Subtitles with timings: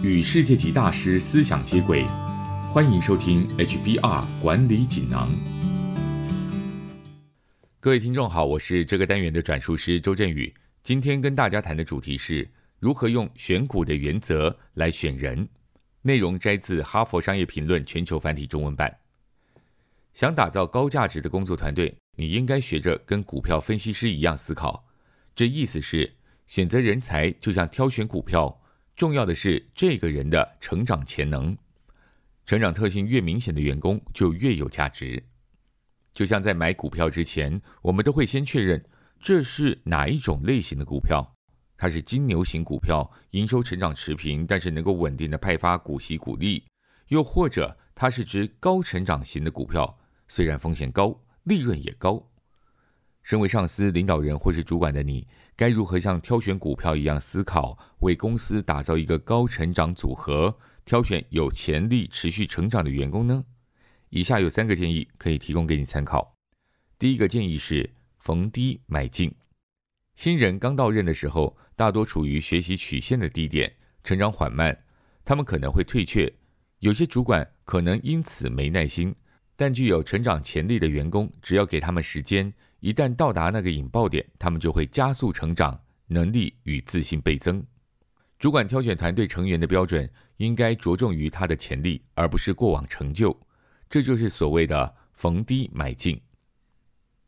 [0.00, 2.04] 与世界级大师思想接轨，
[2.72, 5.28] 欢迎收听 HBR 管理锦囊。
[7.80, 10.54] 各位听众好，我是这个单元的转述师周振宇。
[10.84, 12.48] 今天跟大家谈的主题是
[12.78, 15.48] 如何用选股的原则来选人。
[16.02, 18.98] 内容摘自《哈佛商业评论》全球繁体中文版。
[20.14, 24.86] 想打造高价值的工作团队，你应该学着跟股票分析师一样思考。
[25.34, 26.14] 这意思是，
[26.46, 28.57] 选择人才就像挑选股票，
[28.98, 31.56] 重要的是这个人的成长潜能。
[32.44, 35.22] 成长特性越明显的员工就越有价值。
[36.12, 38.84] 就像在买股票之前，我们都会先确认
[39.20, 41.36] 这是哪一种类型的股票。
[41.76, 46.64] 它是金牛型股票，营收成长持平，但是能够稳定的派发股息股利；
[47.06, 49.96] 又或者它是只高成长型的股票，
[50.26, 52.28] 虽然风险高，利润也高。
[53.22, 63.44] 身为上司、领导人或是主管的你，该如何像挑选股票一样思考，为公司打造一个高成长组合，挑选有潜力持续成长的员工呢？
[64.10, 66.36] 以下有三个建议可以提供给你参考。
[66.96, 69.34] 第一个建议是逢低买进。
[70.14, 74.84] 新人刚到任的时候，大多处于学习曲线的低点，成长缓慢，
[75.24, 76.32] 他们可能会退却。
[76.78, 79.12] 有些主管可能因此没耐心，
[79.56, 82.54] 但具有成长潜力的员工，只要给他们时间。
[82.80, 87.64] 一旦到达那个引爆点，他们就会加速成长，能力与自信倍增。
[88.38, 93.36] 主管挑选团队成员的标准应该着重于他的潜力，而不是过往成就。
[93.90, 96.20] 这就是所谓的逢低买进。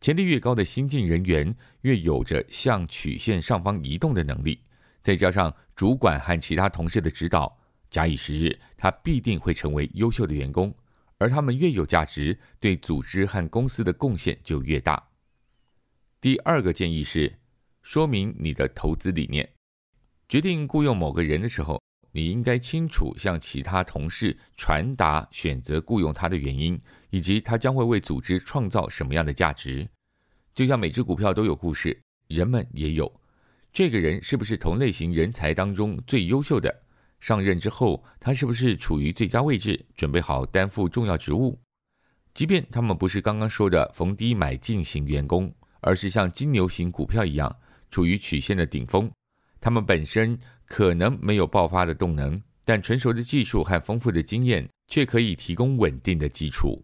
[0.00, 4.60] 潜力越高的新进人员，越有着向曲线上方移动的能力。
[5.02, 7.54] 再加上主管和其他同事的指导，
[7.90, 10.74] 假以时日，他必定会成为优秀的员工。
[11.18, 15.02] 而他们越有价值，对组织和公司的贡献就越大。
[16.24, 17.30] 第二个建议是，
[17.82, 19.46] 说明你的投资理念。
[20.26, 21.78] 决定雇佣某个人的时候，
[22.12, 26.80] 你应该清楚向其他同事传达选择雇佣他的原因，
[27.10, 29.86] 以及他将会为组织创造什么样的价值。
[30.54, 33.20] 就像每只股票都有故事，人们也有。
[33.70, 36.74] 这个人是不是同类型人才当中最优秀的？
[37.20, 41.60] 上任之后，他是不是处于最佳位置，准备好担负重要职务？
[42.32, 45.54] 即便他们不是刚刚说的逢低买进型员工。
[45.84, 47.54] 而是像金牛型股票一样，
[47.90, 49.10] 处于曲线的顶峰。
[49.60, 56.82] 他们本身可能没有爆发的动能，但成熟的技术和丰富的经验却可以提供稳定的基础。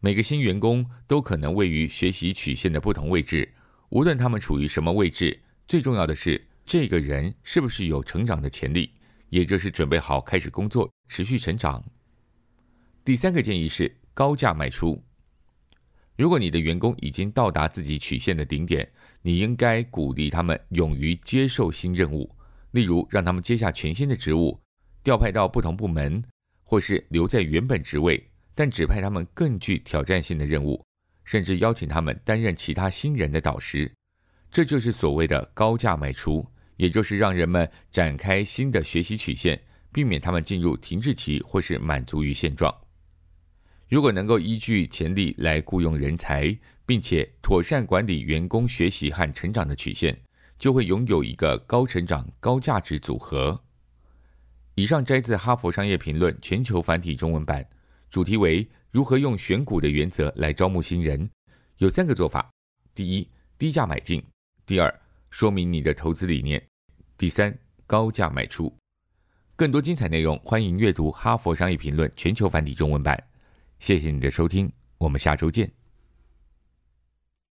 [0.00, 3.48] 每个新员工都可能位于学习曲线的不同位置，
[3.90, 8.90] 无论他们处于什么位置，最重要的是这个人是不是有成长的潜力，
[9.28, 11.82] 也就是准备好开始工作、持续成长。
[13.04, 15.00] 第三个建议是高价卖出。
[16.16, 18.88] 如果你的员工已经到达自己曲线的顶点，
[19.20, 22.30] 你应该鼓励他们勇于接受新任务，
[22.70, 24.56] 例如让他们接下全新的职务，
[25.02, 26.22] 调派到不同部门，
[26.62, 28.22] 或是留在原本职位，
[28.54, 30.80] 但指派他们更具挑战性的任务，
[31.24, 33.90] 甚至邀请他们担任其他新人的导师。
[34.52, 36.46] 这就是所谓的高价卖出，
[36.76, 39.60] 也就是让人们展开新的学习曲线，
[39.90, 42.72] 避免他们进入停滞期或是满足于现状。
[43.94, 50.20] 如果能够依据潜力来雇佣人才，并且妥善管理员工学习和成长的曲线，
[50.58, 53.62] 就会拥有一个高成长、高价值组合。
[54.74, 57.64] 以上摘自《哈佛商业评论》全球繁体中文版，
[58.10, 61.30] 主题为如何用选股的原则来招募新人。
[61.78, 62.50] 有三个做法：
[62.96, 64.20] 第一，低价买进；
[64.66, 64.92] 第二，
[65.30, 66.60] 说明你的投资理念；
[67.16, 67.56] 第三，
[67.86, 68.76] 高价卖出。
[69.54, 73.16] 更多精彩内容，欢迎阅读《哈佛商业评论》全球繁体中文版。
[73.78, 75.83] 谢谢你的收听，我们下周见。